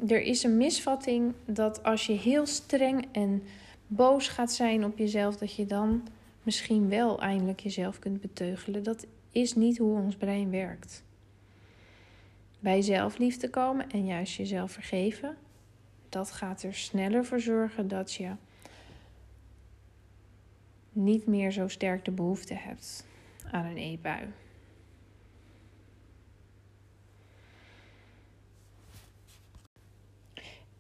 Er 0.08 0.22
is 0.22 0.44
een 0.44 0.58
misvatting 0.58 1.34
dat 1.46 1.84
als 1.84 2.06
je 2.06 2.14
heel 2.14 2.46
streng 2.46 3.08
en 3.12 3.44
boos 3.88 4.28
gaat 4.28 4.52
zijn 4.52 4.86
op 4.86 4.98
jezelf, 4.98 5.38
dat 5.38 5.56
je 5.56 5.66
dan 5.66 6.08
misschien 6.44 6.90
wel 6.90 7.22
eindelijk 7.22 7.60
jezelf 7.60 8.00
kunt 8.00 8.22
beteugelen. 8.22 8.84
Dat 8.84 9.06
is 9.32 9.56
niet 9.56 9.78
hoe 9.78 10.00
ons 10.00 10.16
brein 10.16 10.50
werkt. 10.50 11.04
Bij 12.60 12.82
zelfliefde 12.82 13.50
komen 13.50 13.92
en 13.92 14.06
juist 14.06 14.36
jezelf 14.36 14.72
vergeven, 14.72 15.38
dat 16.10 16.32
gaat 16.32 16.64
er 16.64 16.74
sneller 16.74 17.26
voor 17.26 17.40
zorgen 17.40 17.88
dat 17.88 18.14
je 18.14 18.32
niet 20.92 21.26
meer 21.26 21.52
zo 21.52 21.68
sterk 21.68 22.06
de 22.06 22.12
behoefte 22.12 22.54
hebt 22.54 23.06
aan 23.52 23.66
een 23.66 23.78
eetbui. 23.78 24.28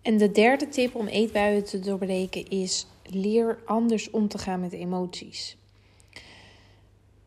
En 0.01 0.17
de 0.17 0.31
derde 0.31 0.67
tip 0.67 0.95
om 0.95 1.07
eetbuien 1.07 1.63
te 1.63 1.79
doorbreken 1.79 2.49
is: 2.49 2.87
leer 3.03 3.59
anders 3.65 4.09
om 4.09 4.27
te 4.27 4.37
gaan 4.37 4.59
met 4.59 4.73
emoties. 4.73 5.57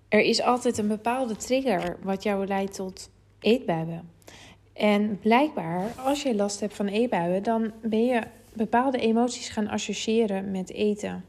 Er 0.09 0.21
is 0.21 0.43
altijd 0.43 0.79
een 0.79 0.89
bepaalde 0.89 1.37
trigger 1.37 1.99
wat 2.03 2.23
jou 2.23 2.47
leidt 2.47 2.75
tot 2.75 3.11
eetbuien. 3.41 4.11
En 4.73 5.19
blijkbaar, 5.19 5.95
als 5.97 6.23
je 6.23 6.35
last 6.35 6.61
hebt 6.61 6.75
van 6.75 6.87
eetbuien, 6.87 7.43
dan 7.43 7.73
ben 7.83 8.05
je 8.05 8.23
bepaalde 8.53 8.99
emoties 8.99 9.49
gaan 9.49 9.69
associëren 9.69 10.51
met 10.51 10.71
eten. 10.71 11.25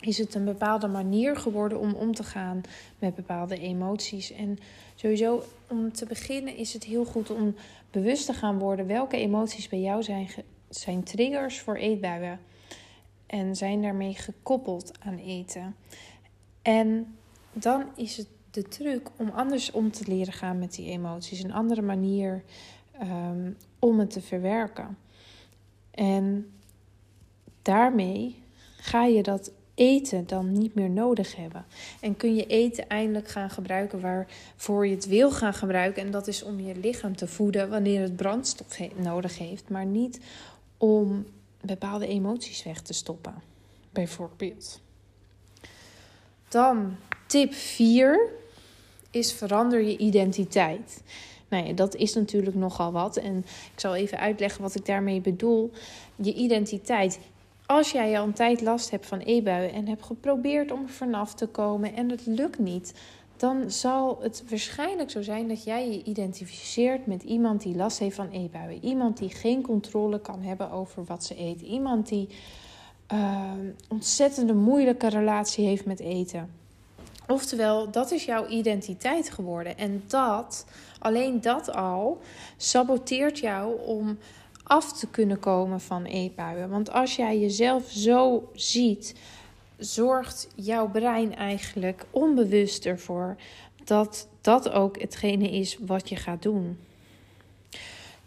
Is 0.00 0.18
het 0.18 0.34
een 0.34 0.44
bepaalde 0.44 0.88
manier 0.88 1.36
geworden 1.36 1.78
om 1.78 1.94
om 1.94 2.14
te 2.14 2.22
gaan 2.22 2.60
met 2.98 3.14
bepaalde 3.14 3.58
emoties? 3.58 4.32
En 4.32 4.58
sowieso, 4.94 5.42
om 5.68 5.92
te 5.92 6.06
beginnen, 6.06 6.56
is 6.56 6.72
het 6.72 6.84
heel 6.84 7.04
goed 7.04 7.30
om 7.30 7.54
bewust 7.90 8.26
te 8.26 8.32
gaan 8.32 8.58
worden 8.58 8.86
welke 8.86 9.16
emoties 9.16 9.68
bij 9.68 9.80
jou 9.80 10.02
zijn 10.02 10.28
zijn 10.76 11.02
triggers 11.02 11.60
voor 11.60 11.76
eetbuien 11.76 12.40
en 13.26 13.56
zijn 13.56 13.82
daarmee 13.82 14.14
gekoppeld 14.14 14.92
aan 15.00 15.18
eten. 15.18 15.76
En 16.62 17.16
dan 17.52 17.84
is 17.96 18.16
het 18.16 18.26
de 18.50 18.62
truc 18.62 19.08
om 19.16 19.28
anders 19.28 19.70
om 19.70 19.90
te 19.90 20.04
leren 20.06 20.32
gaan 20.32 20.58
met 20.58 20.74
die 20.74 20.90
emoties, 20.90 21.42
een 21.42 21.52
andere 21.52 21.82
manier 21.82 22.42
ehm, 22.92 23.52
om 23.78 23.98
het 23.98 24.10
te 24.10 24.20
verwerken. 24.20 24.98
En 25.90 26.52
daarmee 27.62 28.42
ga 28.76 29.04
je 29.04 29.22
dat 29.22 29.52
eten 29.74 30.26
dan 30.26 30.52
niet 30.52 30.74
meer 30.74 30.90
nodig 30.90 31.36
hebben. 31.36 31.64
En 32.00 32.16
kun 32.16 32.34
je 32.34 32.46
eten 32.46 32.88
eindelijk 32.88 33.28
gaan 33.28 33.50
gebruiken 33.50 34.00
waarvoor 34.00 34.86
je 34.86 34.94
het 34.94 35.06
wil 35.06 35.30
gaan 35.30 35.54
gebruiken. 35.54 36.02
En 36.02 36.10
dat 36.10 36.26
is 36.26 36.42
om 36.42 36.60
je 36.60 36.76
lichaam 36.76 37.16
te 37.16 37.26
voeden 37.26 37.70
wanneer 37.70 38.00
het 38.00 38.16
brandstof 38.16 38.78
nodig 38.96 39.38
heeft, 39.38 39.68
maar 39.68 39.86
niet 39.86 40.20
om 40.82 41.26
bepaalde 41.60 42.06
emoties 42.06 42.62
weg 42.62 42.80
te 42.80 42.92
stoppen, 42.92 43.34
bijvoorbeeld. 43.90 44.80
Dan 46.48 46.96
tip 47.26 47.54
4 47.54 48.28
is 49.10 49.32
verander 49.32 49.82
je 49.82 49.96
identiteit. 49.96 51.02
Nou 51.48 51.66
ja, 51.66 51.72
dat 51.72 51.94
is 51.94 52.14
natuurlijk 52.14 52.56
nogal 52.56 52.92
wat. 52.92 53.16
En 53.16 53.38
ik 53.74 53.80
zal 53.80 53.94
even 53.94 54.18
uitleggen 54.18 54.62
wat 54.62 54.74
ik 54.74 54.86
daarmee 54.86 55.20
bedoel. 55.20 55.70
Je 56.16 56.34
identiteit. 56.34 57.18
Als 57.66 57.92
jij 57.92 58.18
al 58.18 58.26
een 58.26 58.32
tijd 58.32 58.60
last 58.60 58.90
hebt 58.90 59.06
van 59.06 59.18
eetbuien 59.18 59.72
en 59.72 59.88
hebt 59.88 60.04
geprobeerd 60.04 60.70
om 60.70 60.82
er 60.82 60.88
vanaf 60.88 61.34
te 61.34 61.46
komen 61.46 61.94
en 61.94 62.10
het 62.10 62.26
lukt 62.26 62.58
niet, 62.58 62.94
dan 63.42 63.70
zal 63.70 64.18
het 64.20 64.44
waarschijnlijk 64.48 65.10
zo 65.10 65.22
zijn 65.22 65.48
dat 65.48 65.64
jij 65.64 65.90
je 65.90 66.02
identificeert 66.02 67.06
met 67.06 67.22
iemand 67.22 67.62
die 67.62 67.76
last 67.76 67.98
heeft 67.98 68.16
van 68.16 68.30
eetbuien. 68.30 68.84
Iemand 68.84 69.18
die 69.18 69.28
geen 69.28 69.62
controle 69.62 70.20
kan 70.20 70.42
hebben 70.42 70.70
over 70.70 71.04
wat 71.04 71.24
ze 71.24 71.40
eet. 71.40 71.60
Iemand 71.60 72.08
die 72.08 72.28
uh, 73.12 73.50
ontzettende 73.88 74.54
moeilijke 74.54 75.08
relatie 75.08 75.66
heeft 75.66 75.84
met 75.84 76.00
eten. 76.00 76.50
Oftewel, 77.26 77.90
dat 77.90 78.10
is 78.10 78.24
jouw 78.24 78.46
identiteit 78.46 79.30
geworden. 79.30 79.78
En 79.78 80.02
dat, 80.06 80.66
alleen 80.98 81.40
dat 81.40 81.72
al, 81.74 82.20
saboteert 82.56 83.38
jou 83.38 83.80
om 83.80 84.18
af 84.62 84.92
te 84.92 85.06
kunnen 85.06 85.38
komen 85.38 85.80
van 85.80 86.04
eetbuien. 86.04 86.70
Want 86.70 86.92
als 86.92 87.16
jij 87.16 87.38
jezelf 87.38 87.90
zo 87.90 88.48
ziet, 88.54 89.14
zorgt 89.84 90.48
jouw 90.54 90.88
brein 90.88 91.36
eigenlijk 91.36 92.06
onbewust 92.10 92.86
ervoor 92.86 93.36
dat 93.84 94.28
dat 94.40 94.70
ook 94.70 95.00
hetgene 95.00 95.50
is 95.50 95.78
wat 95.80 96.08
je 96.08 96.16
gaat 96.16 96.42
doen. 96.42 96.78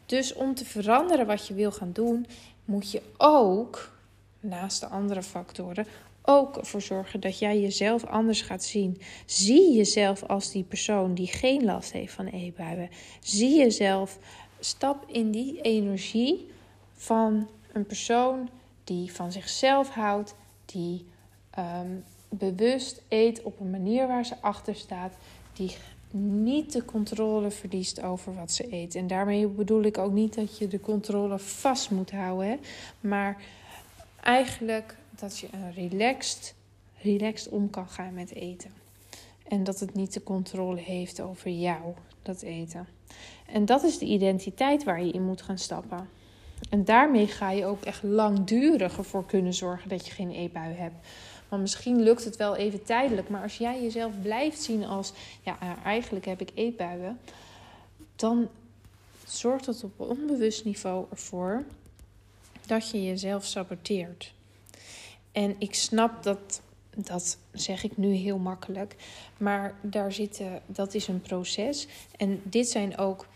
Dus 0.05 0.33
om 0.33 0.55
te 0.55 0.65
veranderen 0.65 1.25
wat 1.25 1.47
je 1.47 1.53
wil 1.53 1.71
gaan 1.71 1.91
doen, 1.91 2.25
moet 2.65 2.91
je 2.91 3.01
ook, 3.17 3.91
naast 4.39 4.79
de 4.79 4.87
andere 4.87 5.23
factoren, 5.23 5.87
ook 6.21 6.57
ervoor 6.57 6.81
zorgen 6.81 7.19
dat 7.19 7.39
jij 7.39 7.59
jezelf 7.59 8.05
anders 8.05 8.41
gaat 8.41 8.63
zien. 8.63 9.01
Zie 9.25 9.73
jezelf 9.73 10.23
als 10.23 10.51
die 10.51 10.63
persoon 10.63 11.13
die 11.13 11.27
geen 11.27 11.65
last 11.65 11.91
heeft 11.91 12.13
van 12.13 12.25
eetbuien. 12.25 12.89
Zie 13.19 13.57
jezelf, 13.57 14.17
stap 14.59 15.03
in 15.07 15.31
die 15.31 15.61
energie 15.61 16.47
van 16.93 17.49
een 17.73 17.85
persoon 17.85 18.49
die 18.83 19.13
van 19.13 19.31
zichzelf 19.31 19.89
houdt, 19.89 20.35
die 20.65 21.05
um, 21.57 22.03
bewust 22.29 23.01
eet 23.07 23.43
op 23.43 23.59
een 23.59 23.69
manier 23.69 24.07
waar 24.07 24.25
ze 24.25 24.35
achter 24.41 24.75
staat, 24.75 25.13
die 25.53 25.75
niet 26.17 26.71
de 26.71 26.85
controle 26.85 27.51
verliest 27.51 28.01
over 28.01 28.35
wat 28.35 28.51
ze 28.51 28.73
eet. 28.73 28.95
En 28.95 29.07
daarmee 29.07 29.47
bedoel 29.47 29.83
ik 29.83 29.97
ook 29.97 30.11
niet 30.11 30.35
dat 30.35 30.57
je 30.57 30.67
de 30.67 30.79
controle 30.79 31.39
vast 31.39 31.91
moet 31.91 32.11
houden, 32.11 32.47
hè? 32.47 32.57
maar 32.99 33.41
eigenlijk 34.21 34.95
dat 35.09 35.39
je 35.39 35.47
een 35.51 35.73
relaxed, 35.73 36.55
relaxed 37.01 37.51
om 37.51 37.69
kan 37.69 37.87
gaan 37.87 38.13
met 38.13 38.33
eten. 38.33 38.71
En 39.47 39.63
dat 39.63 39.79
het 39.79 39.93
niet 39.93 40.13
de 40.13 40.23
controle 40.23 40.79
heeft 40.79 41.21
over 41.21 41.51
jou, 41.51 41.93
dat 42.21 42.41
eten. 42.41 42.87
En 43.45 43.65
dat 43.65 43.83
is 43.83 43.97
de 43.97 44.05
identiteit 44.05 44.83
waar 44.83 45.03
je 45.03 45.11
in 45.11 45.25
moet 45.25 45.41
gaan 45.41 45.57
stappen. 45.57 46.09
En 46.69 46.85
daarmee 46.85 47.27
ga 47.27 47.51
je 47.51 47.65
ook 47.65 47.83
echt 47.83 48.03
langduriger 48.03 49.03
voor 49.03 49.25
kunnen 49.25 49.53
zorgen 49.53 49.89
dat 49.89 50.05
je 50.05 50.11
geen 50.11 50.31
eetbui 50.31 50.73
hebt. 50.73 51.07
Want 51.49 51.61
misschien 51.61 52.01
lukt 52.01 52.23
het 52.23 52.35
wel 52.35 52.55
even 52.55 52.83
tijdelijk, 52.83 53.29
maar 53.29 53.41
als 53.41 53.57
jij 53.57 53.81
jezelf 53.81 54.21
blijft 54.21 54.61
zien 54.61 54.85
als, 54.85 55.13
ja, 55.43 55.57
eigenlijk 55.83 56.25
heb 56.25 56.41
ik 56.41 56.51
eetbuien, 56.53 57.19
dan 58.15 58.49
zorgt 59.25 59.65
dat 59.65 59.83
op 59.83 59.99
onbewust 59.99 60.65
niveau 60.65 61.05
ervoor 61.11 61.63
dat 62.65 62.89
je 62.89 63.03
jezelf 63.03 63.45
saboteert. 63.45 64.33
En 65.31 65.55
ik 65.57 65.75
snap 65.75 66.23
dat, 66.23 66.61
dat 66.95 67.37
zeg 67.51 67.83
ik 67.83 67.97
nu 67.97 68.13
heel 68.13 68.37
makkelijk, 68.37 68.95
maar 69.37 69.75
daar 69.81 70.11
zitten, 70.11 70.61
dat 70.65 70.93
is 70.93 71.07
een 71.07 71.21
proces. 71.21 71.87
En 72.17 72.41
dit 72.43 72.69
zijn 72.69 72.97
ook 72.97 73.27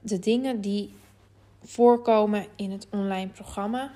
de 0.00 0.18
dingen 0.18 0.60
die 0.60 0.94
voorkomen 1.64 2.46
in 2.56 2.70
het 2.70 2.86
online 2.90 3.28
programma, 3.28 3.90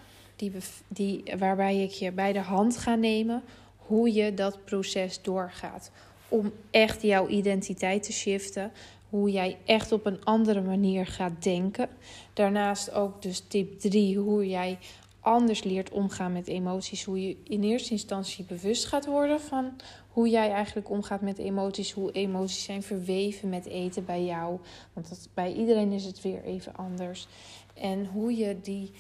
die, 0.89 1.23
waarbij 1.39 1.83
ik 1.83 1.91
je 1.91 2.13
bij 2.13 2.33
de 2.33 2.41
hand 2.41 2.77
ga 2.77 2.95
nemen 2.95 3.43
hoe 3.77 4.13
je 4.13 4.35
dat 4.35 4.65
proces 4.65 5.23
doorgaat. 5.23 5.91
Om 6.29 6.53
echt 6.71 7.03
jouw 7.03 7.29
identiteit 7.29 8.03
te 8.03 8.13
shiften, 8.13 8.73
hoe 9.09 9.31
jij 9.31 9.59
echt 9.65 9.93
op 9.93 10.07
een 10.07 10.25
andere 10.25 10.61
manier 10.61 11.07
gaat 11.07 11.43
denken. 11.43 11.89
Daarnaast 12.33 12.93
ook 12.93 13.23
dus 13.23 13.45
tip 13.49 13.81
3, 13.81 14.19
hoe 14.19 14.49
jij 14.49 14.79
anders 15.21 15.63
leert 15.63 15.91
omgaan 15.91 16.33
met 16.33 16.49
emoties. 16.49 17.05
Hoe 17.05 17.29
je 17.29 17.37
in 17.45 17.63
eerste 17.63 17.91
instantie 17.91 18.45
bewust 18.45 18.85
gaat 18.85 19.07
worden 19.07 19.41
van 19.41 19.73
hoe 20.09 20.29
jij 20.29 20.51
eigenlijk 20.51 20.91
omgaat 20.91 21.21
met 21.21 21.39
emoties. 21.39 21.93
Hoe 21.93 22.13
emoties 22.13 22.65
zijn 22.65 22.83
verweven 22.83 23.49
met 23.49 23.67
eten 23.67 24.05
bij 24.05 24.25
jou. 24.25 24.59
Want 24.93 25.09
dat, 25.09 25.29
bij 25.35 25.53
iedereen 25.53 25.93
is 25.93 26.05
het 26.05 26.23
weer 26.23 26.45
even 26.45 26.77
anders. 26.77 27.29
En 27.75 28.07
hoe 28.07 28.37
je 28.37 28.61
die. 28.63 28.91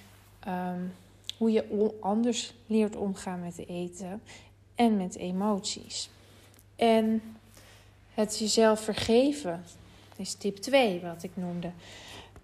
Ehm, 0.40 0.81
hoe 1.43 1.53
je 1.53 1.95
anders 2.01 2.55
leert 2.67 2.97
omgaan 2.97 3.41
met 3.41 3.69
eten 3.69 4.23
en 4.75 4.97
met 4.97 5.17
emoties. 5.17 6.11
En 6.77 7.23
het 8.15 8.39
jezelf 8.39 8.81
vergeven 8.81 9.65
is 10.17 10.35
tip 10.35 10.57
2, 10.57 11.01
wat 11.01 11.23
ik 11.23 11.31
noemde. 11.35 11.71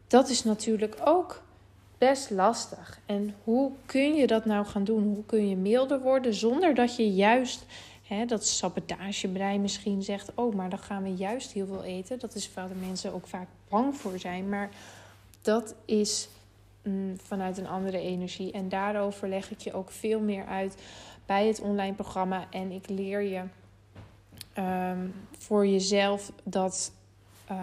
Dat 0.06 0.28
is 0.28 0.44
natuurlijk 0.44 0.96
ook 1.04 1.42
best 1.98 2.30
lastig. 2.30 3.00
En 3.06 3.34
hoe 3.44 3.72
kun 3.86 4.14
je 4.14 4.26
dat 4.26 4.44
nou 4.44 4.66
gaan 4.66 4.84
doen? 4.84 5.02
Hoe 5.14 5.24
kun 5.26 5.48
je 5.48 5.56
milder 5.56 6.00
worden 6.00 6.34
zonder 6.34 6.74
dat 6.74 6.96
je 6.96 7.14
juist 7.14 7.64
hè, 8.02 8.24
dat 8.24 8.46
sabotagebrein 8.46 9.60
misschien 9.60 10.02
zegt: 10.02 10.30
Oh, 10.34 10.54
maar 10.54 10.70
dan 10.70 10.78
gaan 10.78 11.02
we 11.02 11.14
juist 11.14 11.52
heel 11.52 11.66
veel 11.66 11.84
eten. 11.84 12.18
Dat 12.18 12.34
is 12.34 12.50
waar 12.54 12.68
de 12.68 12.74
mensen 12.74 13.12
ook 13.12 13.26
vaak 13.26 13.48
bang 13.68 13.96
voor 13.96 14.18
zijn. 14.18 14.48
Maar 14.48 14.70
dat 15.42 15.74
is 15.84 16.28
mm, 16.82 17.16
vanuit 17.20 17.58
een 17.58 17.68
andere 17.68 17.98
energie. 17.98 18.52
En 18.52 18.68
daarover 18.68 19.28
leg 19.28 19.50
ik 19.50 19.60
je 19.60 19.72
ook 19.72 19.90
veel 19.90 20.20
meer 20.20 20.46
uit 20.46 20.76
bij 21.26 21.46
het 21.46 21.60
online 21.60 21.94
programma. 21.94 22.46
En 22.50 22.70
ik 22.70 22.88
leer 22.88 23.20
je 23.20 23.42
ehm, 24.52 25.06
voor 25.38 25.66
jezelf 25.66 26.32
dat. 26.42 26.92
Uh, 27.50 27.56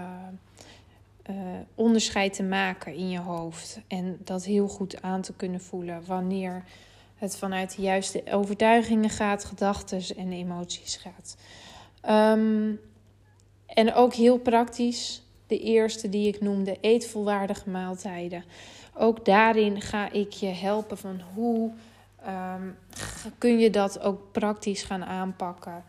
uh, 1.30 1.36
onderscheid 1.75 2.34
te 2.34 2.43
maken 2.43 2.93
in 2.93 3.10
je 3.10 3.19
hoofd. 3.19 3.80
En 3.88 4.17
dat 4.23 4.45
heel 4.45 4.67
goed 4.67 5.01
aan 5.01 5.21
te 5.21 5.34
kunnen 5.34 5.62
voelen 5.62 6.06
wanneer 6.06 6.63
het 7.15 7.38
vanuit 7.38 7.75
de 7.75 7.82
juiste 7.82 8.23
overtuigingen 8.32 9.10
gaat, 9.10 9.45
gedachten 9.45 10.01
en 10.17 10.32
emoties 10.32 10.95
gaat. 10.95 11.38
Ehm, 12.01 12.71
en 13.65 13.93
ook 13.93 14.13
heel 14.13 14.38
praktisch, 14.38 15.21
de 15.47 15.60
eerste 15.60 16.10
die 16.10 16.28
ik 16.28 16.41
noemde, 16.41 16.78
eet 16.82 17.08
volwaardige 17.08 17.69
maaltijden. 17.69 18.43
Ook 18.97 19.25
daarin 19.25 19.81
ga 19.81 20.12
ik 20.12 20.31
je 20.31 20.47
helpen 20.47 20.97
van 20.97 21.21
hoe 21.34 21.71
ehm, 22.23 22.69
kun 23.38 23.60
je 23.60 23.69
dat 23.69 23.99
ook 23.99 24.31
praktisch 24.31 24.84
gaan 24.84 25.05
aanpakken. 25.05 25.84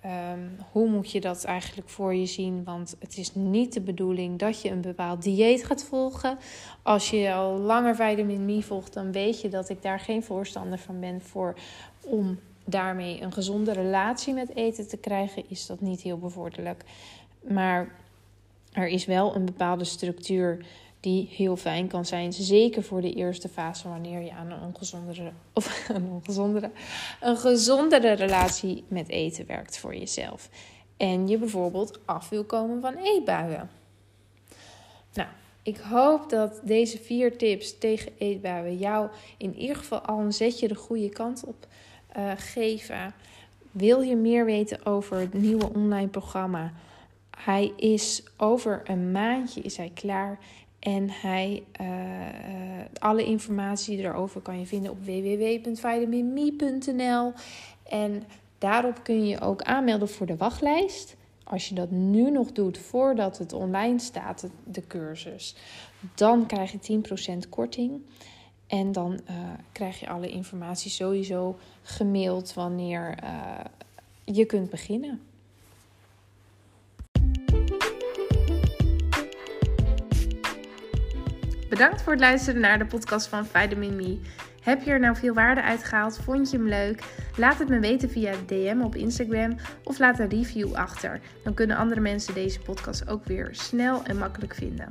Ehm, 0.00 0.48
hoe 0.72 0.88
moet 0.88 1.10
je 1.10 1.20
dat 1.20 1.44
eigenlijk 1.44 1.88
voor 1.88 2.14
je 2.14 2.26
zien? 2.26 2.64
Want 2.64 2.96
het 2.98 3.16
is 3.16 3.34
niet 3.34 3.72
de 3.72 3.80
bedoeling 3.80 4.38
dat 4.38 4.62
je 4.62 4.70
een 4.70 4.80
bepaald 4.80 5.22
dieet 5.22 5.64
gaat 5.64 5.84
volgen. 5.84 6.38
Als 6.82 7.10
je 7.10 7.32
al 7.32 7.58
langer 7.58 7.96
vitamin 7.96 8.44
me 8.44 8.62
volgt, 8.62 8.92
dan 8.92 9.12
weet 9.12 9.40
je 9.40 9.48
dat 9.48 9.68
ik 9.68 9.82
daar 9.82 10.00
geen 10.00 10.22
voorstander 10.22 10.78
van 10.78 11.00
ben 11.00 11.20
voor 11.20 11.54
om 12.00 12.38
daarmee 12.64 13.22
een 13.22 13.32
gezonde 13.32 13.72
relatie 13.72 14.34
met 14.34 14.56
eten 14.56 14.88
te 14.88 14.96
krijgen. 14.96 15.44
Is 15.48 15.66
dat 15.66 15.80
niet 15.80 16.00
heel 16.00 16.18
bevorderlijk. 16.18 16.84
Maar 17.40 17.88
er 18.72 18.88
is 18.88 19.04
wel 19.04 19.34
een 19.34 19.44
bepaalde 19.44 19.84
structuur 19.84 20.66
die 21.00 21.28
heel 21.30 21.56
fijn 21.56 21.88
kan 21.88 22.04
zijn. 22.04 22.32
Zeker 22.32 22.82
voor 22.82 23.00
de 23.00 23.12
eerste 23.12 23.48
fase 23.48 23.88
wanneer 23.88 24.20
je 24.20 24.32
aan 24.32 24.50
een 24.50 24.62
ongezondere 24.62 25.32
of 25.52 25.88
een 25.88 26.08
ongezondere, 26.10 26.70
een 27.20 27.36
gezondere 27.36 28.12
relatie 28.12 28.84
met 28.88 29.08
eten 29.08 29.46
werkt 29.46 29.78
voor 29.78 29.94
jezelf. 29.94 30.48
En 30.96 31.28
je 31.28 31.38
bijvoorbeeld 31.38 31.98
af 32.04 32.28
wil 32.28 32.44
komen 32.44 32.80
van 32.80 32.94
eetbuien. 32.94 33.70
Nou, 35.12 35.28
ik 35.62 35.76
hoop 35.76 36.30
dat 36.30 36.60
deze 36.64 36.98
vier 36.98 37.38
tips 37.38 37.78
tegen 37.78 38.12
eetbuien 38.18 38.76
jou 38.78 39.08
in 39.36 39.54
ieder 39.54 39.76
geval 39.76 40.00
al 40.00 40.18
een 40.18 40.32
zetje 40.32 40.68
de 40.68 40.74
goede 40.74 41.08
kant 41.08 41.44
op 41.44 41.66
uh, 42.16 42.32
geven. 42.36 43.14
Wil 43.70 44.00
je 44.00 44.16
meer 44.16 44.44
weten 44.44 44.86
over 44.86 45.18
het 45.18 45.34
nieuwe 45.34 45.72
online 45.74 46.08
programma? 46.08 46.72
Hij 47.38 47.72
is 47.76 48.22
over 48.36 48.82
een 48.84 49.12
maandje 49.12 49.60
is 49.60 49.76
hij 49.76 49.90
klaar. 49.94 50.38
En 50.78 51.10
hij, 51.10 51.64
uh, 51.80 51.86
alle 52.98 53.24
informatie 53.24 53.98
erover 53.98 54.40
kan 54.40 54.58
je 54.58 54.66
vinden 54.66 54.90
op 54.90 55.04
www.vitaminme.nl. 55.04 57.32
En 57.82 58.22
daarop 58.58 59.02
kun 59.02 59.26
je 59.26 59.40
ook 59.40 59.62
aanmelden 59.62 60.08
voor 60.08 60.26
de 60.26 60.36
wachtlijst. 60.36 61.16
Als 61.44 61.68
je 61.68 61.74
dat 61.74 61.90
nu 61.90 62.30
nog 62.30 62.52
doet 62.52 62.78
voordat 62.78 63.38
het 63.38 63.52
online 63.52 63.98
staat, 63.98 64.48
de 64.64 64.86
cursus, 64.86 65.56
dan 66.14 66.46
krijg 66.46 66.72
je 66.72 67.00
10% 67.44 67.48
korting. 67.48 68.02
En 68.66 68.92
dan 68.92 69.12
uh, 69.12 69.36
krijg 69.72 70.00
je 70.00 70.08
alle 70.08 70.28
informatie 70.28 70.90
sowieso 70.90 71.58
gemaild 71.82 72.54
wanneer 72.54 73.18
je 74.24 74.44
kunt 74.44 74.70
beginnen. 74.70 75.27
Bedankt 81.78 82.02
voor 82.02 82.12
het 82.12 82.20
luisteren 82.20 82.60
naar 82.60 82.78
de 82.78 82.86
podcast 82.86 83.26
van 83.26 83.46
Vitamin 83.46 83.96
Me. 83.96 84.20
Heb 84.62 84.82
je 84.82 84.90
er 84.90 85.00
nou 85.00 85.16
veel 85.16 85.34
waarde 85.34 85.62
uit 85.62 85.84
gehaald? 85.84 86.18
Vond 86.24 86.50
je 86.50 86.56
hem 86.56 86.68
leuk? 86.68 87.02
Laat 87.36 87.58
het 87.58 87.68
me 87.68 87.78
weten 87.78 88.10
via 88.10 88.34
DM 88.46 88.80
op 88.80 88.94
Instagram 88.94 89.56
of 89.84 89.98
laat 89.98 90.18
een 90.18 90.28
review 90.28 90.74
achter. 90.74 91.20
Dan 91.44 91.54
kunnen 91.54 91.76
andere 91.76 92.00
mensen 92.00 92.34
deze 92.34 92.60
podcast 92.60 93.08
ook 93.08 93.24
weer 93.24 93.48
snel 93.50 94.04
en 94.04 94.18
makkelijk 94.18 94.54
vinden. 94.54 94.86